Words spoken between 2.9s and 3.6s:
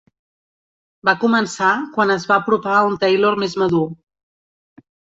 un Taylor més